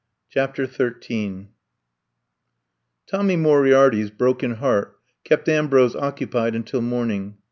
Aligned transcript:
CHAPTER 0.31 0.65
Xm 0.65 1.49
TOMMY 3.05 3.35
MOBIAEITY'S 3.35 4.09
broken 4.09 4.55
heart 4.55 4.97
kept 5.23 5.47
Ambrose 5.47 5.95
occupied 5.95 6.55
until 6.55 6.81
morn 6.81 7.11
ing. 7.11 7.35